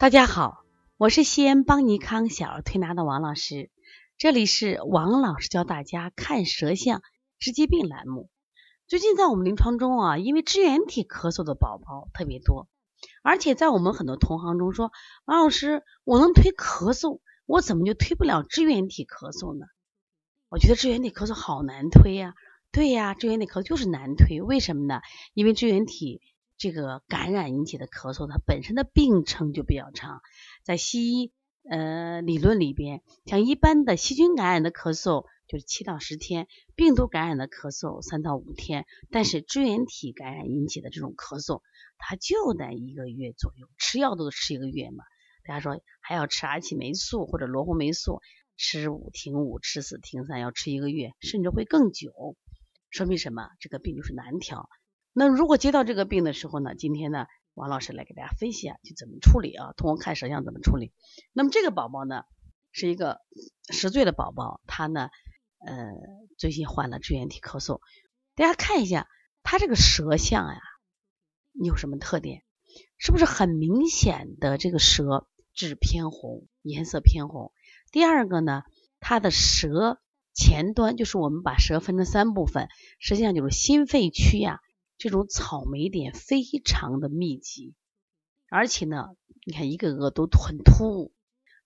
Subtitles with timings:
[0.00, 0.64] 大家好，
[0.96, 3.70] 我是西安邦尼康小儿推拿的王老师，
[4.16, 7.02] 这里是王老师教大家看舌象
[7.38, 8.30] 治疾病栏目。
[8.86, 12.66] 最近在我们临床中啊，因为支原体咳嗽的宝宝特别多，
[13.22, 14.90] 而且在我们很多同行中说，
[15.26, 19.66] 王老师，我能推咳嗽，我怎么就推不了支原体咳嗽呢？
[20.48, 22.32] 我觉得支原体咳嗽好难推呀，
[22.72, 25.02] 对呀，支原体咳嗽就是难推，为什么呢？
[25.34, 26.22] 因为支原体。
[26.60, 30.20] 这个感染引起的咳嗽，它本身的病程就比较长。
[30.62, 31.32] 在西医
[31.66, 41.62] 呃理论里边，像一般的细菌感染的咳嗽就是七到十天，病毒感染的咳嗽三到五天，但是支原体感染引起的这种咳嗽，
[41.96, 45.02] 它就得一个月左右，吃药都吃一个月嘛。
[45.44, 48.20] 大家说还要吃阿奇霉素或者罗红霉素，
[48.58, 52.36] 吃五停五，吃四停三，要吃一个月，甚至会更久，
[52.90, 53.48] 说明什么？
[53.60, 54.68] 这个病就是难调。
[55.12, 56.74] 那如果接到这个病的时候呢？
[56.74, 59.72] 今天呢，王老师来给大家分析啊，就怎么处理啊？
[59.76, 60.92] 通过看舌象怎么处理？
[61.32, 62.22] 那么这个宝宝呢，
[62.70, 63.20] 是一个
[63.70, 65.10] 十岁的宝宝，他呢，
[65.66, 65.92] 呃，
[66.38, 67.80] 最近患了支原体咳嗽。
[68.36, 69.08] 大家看一下
[69.42, 70.60] 他这个舌象呀，
[71.52, 72.44] 有什么特点？
[72.96, 77.52] 是不是很明显的这个舌质偏红，颜色偏红？
[77.90, 78.62] 第二个呢，
[79.00, 80.00] 他的舌
[80.32, 82.68] 前端，就是我们把舌分成三部分，
[83.00, 84.60] 实际上就是心肺区呀。
[85.00, 87.74] 这种草莓点非常的密集，
[88.50, 89.16] 而且呢，
[89.46, 91.14] 你看一个个都很突兀，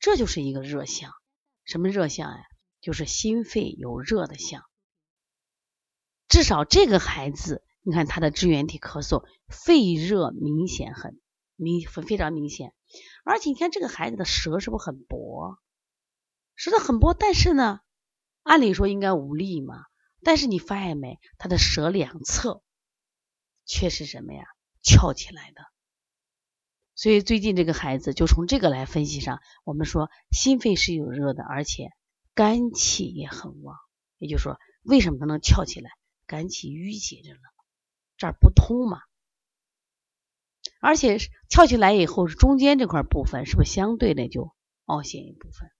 [0.00, 1.12] 这就是一个热象。
[1.64, 2.42] 什么热象呀？
[2.80, 4.64] 就是心肺有热的象。
[6.26, 11.20] 至少这个孩子，你看他的支原体咳嗽，肺热明显很
[11.54, 12.74] 明，非常明显。
[13.24, 15.56] 而且你看这个孩子的舌是不是很薄？
[16.56, 17.78] 舌头很薄，但是呢，
[18.42, 19.84] 按理说应该无力嘛。
[20.24, 22.64] 但是你发现没，他的舌两侧。
[23.70, 24.42] 却是什么呀？
[24.82, 25.62] 翘起来的。
[26.96, 31.90] 所以最近这个孩子就从这个来分析上，我们说心肺是有热的，而且
[32.34, 33.76] 肝气也很旺。
[34.18, 35.90] 也就是说，为什么他能翘起来？
[36.26, 37.40] 肝气郁结着呢，
[38.16, 38.98] 这儿不通嘛。
[40.80, 44.52] 而且翘起来以后，中间这块部分是不是相对的就
[44.86, 45.70] 凹陷一部分？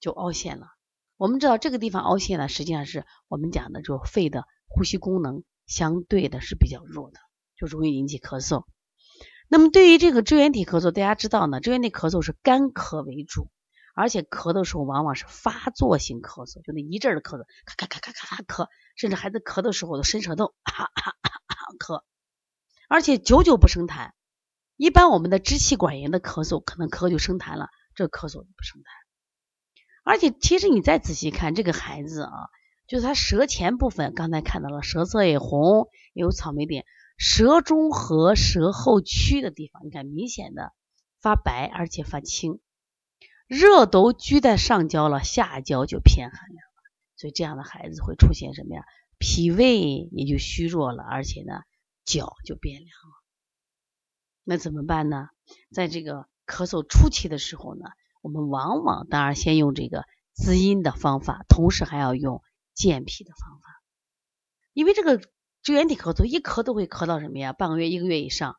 [0.00, 0.68] 就凹陷了。
[1.16, 5.44] 我们知道这个地方凹陷了，实际上是我们讲的就肺的呼吸功能。
[5.66, 7.18] 相对的是比较弱的，
[7.56, 8.64] 就容易引起咳嗽。
[9.48, 13.48] 那么对于这个支原体咳嗽，大家知道呢，支原体咳嗽是干咳为主，
[13.94, 21.34] 而且咳的时候往往是发作性咳嗽，就那一阵的咳嗽，咔咔咔咔咔咔咳，甚至孩子咳的时候都伸舌头，哈哈哈
[21.78, 22.02] 咳，
[22.88, 24.10] 而且久久不生痰。
[24.76, 28.84] 一般我们的支气管炎的咳嗽，可能咳就生痰了，这咳嗽就不生痰。
[30.04, 32.30] 而且其实你再仔细看这个孩子啊。
[32.86, 36.84] 就是他舌前部分，刚才看到了，舌色也红，有草莓点。
[37.18, 40.72] 舌中和舌后区的地方，你看明显的
[41.20, 42.60] 发白，而且发青，
[43.46, 46.82] 热都居在上焦了，下焦就偏寒凉了。
[47.16, 48.84] 所以这样的孩子会出现什么呀？
[49.18, 49.80] 脾胃
[50.12, 51.62] 也就虚弱了，而且呢，
[52.04, 53.24] 脚就变凉了。
[54.44, 55.30] 那怎么办呢？
[55.72, 57.86] 在这个咳嗽初期的时候呢，
[58.20, 60.04] 我们往往当然先用这个
[60.34, 62.42] 滋阴的方法，同时还要用。
[62.76, 63.82] 健脾的方法，
[64.74, 65.18] 因为这个
[65.62, 67.54] 支原体咳嗽一咳都会咳到什么呀？
[67.54, 68.56] 半个月、一个月以上，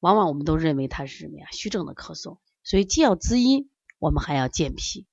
[0.00, 1.46] 往往我们都认为它是什么呀？
[1.52, 5.06] 虚症的咳嗽，所以既要滋阴，我们还要健脾。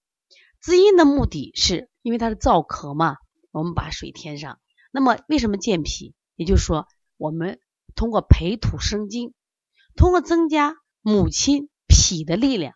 [0.61, 3.17] 滋阴的目的是因为它是燥咳嘛，
[3.51, 4.59] 我们把水添上。
[4.91, 6.15] 那么为什么健脾？
[6.35, 6.87] 也就是说，
[7.17, 7.59] 我们
[7.95, 9.33] 通过培土生金，
[9.97, 12.75] 通过增加母亲脾的力量，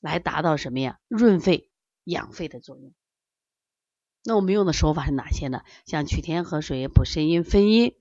[0.00, 1.00] 来达到什么呀？
[1.08, 1.70] 润肺
[2.04, 2.92] 养肺的作用。
[4.24, 5.62] 那我们用的手法是哪些呢？
[5.84, 7.96] 像取天河水、补肾阴、分阴。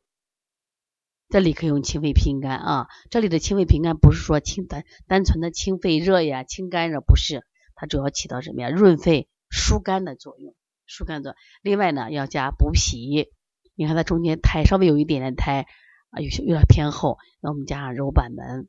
[1.29, 2.87] 这里可以用清肺平肝啊。
[3.09, 7.43] 这里的清肺平肝不是说清单单纯的清肺热呀、清肝热，不是，
[7.73, 8.69] 它主要起到什么呀？
[8.69, 10.53] 润肺疏肝的作用，
[10.85, 11.35] 疏肝的。
[11.63, 13.29] 另外呢，要加补脾。
[13.73, 15.65] 你看它中间苔稍微有一点点苔
[16.11, 18.67] 啊，有些有点偏厚，那我们加上揉板门。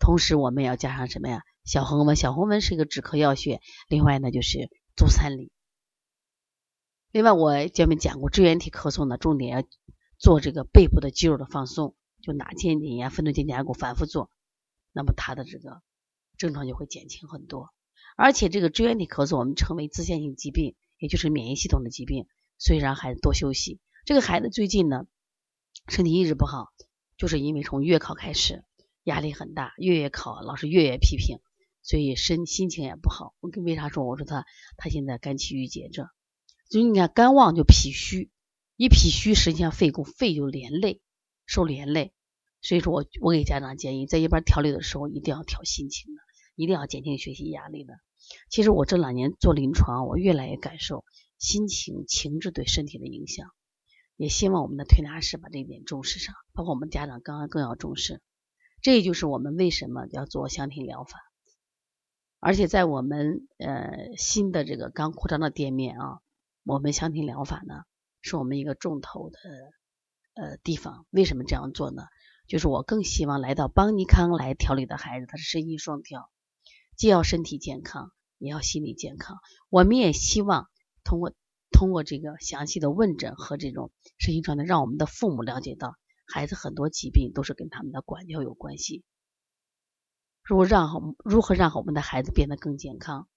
[0.00, 1.42] 同时我们要加上什么呀？
[1.64, 3.60] 小红纹，小红纹是一个止咳药穴。
[3.88, 5.52] 另外呢，就是足三里。
[7.12, 9.64] 另外，我前面讲过，支原体咳嗽呢，重点要
[10.16, 14.30] 做这个背部的肌肉的放松，就拿肩颈呀、分椎肩胛骨反复做，
[14.92, 15.82] 那么它的这个
[16.38, 17.70] 症状就会减轻很多。
[18.16, 22.28] 而且这个支原体咳嗽，我们称为自限性疾病，也就是免疫系统的疾病，
[22.58, 23.80] 所以让孩子多休息。
[24.04, 25.04] 这个孩子最近呢，
[25.88, 26.68] 身体一直不好，
[27.16, 28.62] 就是因为从月考开始
[29.02, 31.38] 压力很大，月月考，老师月月批评，
[31.82, 33.34] 所以身心情也不好。
[33.40, 34.04] 我跟为啥说？
[34.04, 34.46] 我说他
[34.76, 36.06] 他现在肝气郁结症。
[36.70, 38.30] 就是你看肝旺就脾虚，
[38.76, 41.02] 一脾虚实际上肺功肺就连累，
[41.44, 42.14] 受连累。
[42.62, 46.20] 所以说我我给家长建议，在一边调理的时候，一定要调心情的，
[46.54, 47.94] 一定要减轻学习压力的。
[48.50, 51.04] 其实我这两年做临床，我越来越感受
[51.38, 53.48] 心情、情志对身体的影响。
[54.16, 58.20] 也希望我们的推拿师把这一点重视上，包括我们家长刚刚更要重视。
[58.80, 61.18] 这也就是我们为什么要做香庭疗法。
[62.38, 66.20] 而且在我们呃新的这个刚扩张的店面啊，
[66.64, 67.84] 我们香庭疗法呢，
[68.22, 69.38] 是我们一个重头的
[70.34, 71.06] 呃地方。
[71.10, 72.04] 为什么这样做呢？
[72.46, 76.30] 就是我更希望来到邦尼康来调理的孩子，他是身心双调，
[76.96, 79.38] 既要身体健康，也要心理健康。
[79.68, 80.68] 我们也希望
[81.04, 81.32] 通过。
[81.72, 85.94] 通过这个详细的问诊和这种身心状态，让我们的父母了解到
[86.26, 89.04] 孩子很多疾病都是跟他们的管教有关系。
[90.42, 93.28] 如何让好如何让我们的孩子变得更健康？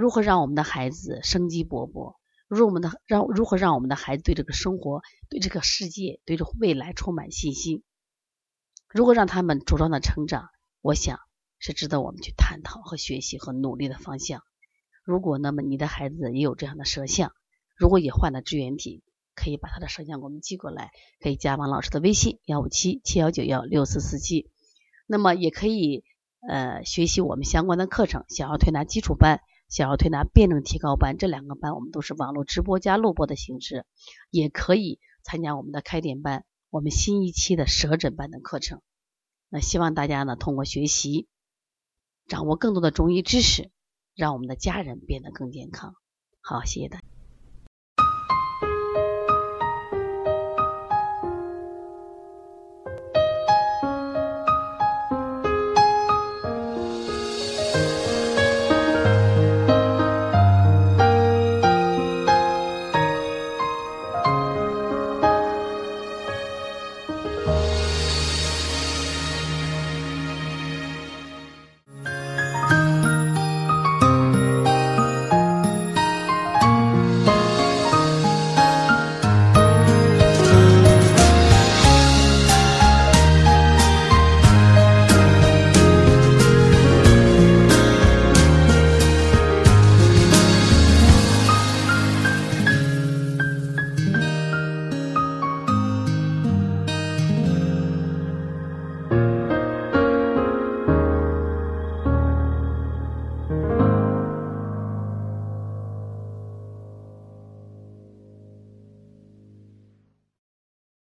[0.00, 2.14] 如何让我们的孩子生机勃勃？
[2.48, 7.82] 如我们的让如何让我们的孩子对这个生活、对这个世界、对这未来充满信心？
[8.88, 10.48] 如何让他们茁壮的成长？
[10.80, 11.18] 我想
[11.58, 14.40] 是值得我们去探讨和学习和努力的方向。
[15.04, 17.32] 如果那么你的孩子也有这样的舌象，
[17.76, 19.04] 如果也患了支原体，
[19.34, 24.50] 可以把他的舌象给我们寄过来，可以加王老师的微信幺五七七幺九幺六四四七。
[25.06, 26.04] 那么也可以
[26.48, 33.86] 呃学习我们相关的课程，小儿推拿基础班、小儿推拿辩证提高班这两个班，我们都是网络直播加录播的形式，
[34.30, 38.82] 也可以参加我们的开店班，我们新一期的舌诊班的课程。
[39.48, 41.28] 那希望大家呢通过学习，
[42.26, 43.70] 掌握更多的中医知识。
[44.16, 45.94] 让我们的家人变得更健康。
[46.42, 47.04] 好，谢谢大家。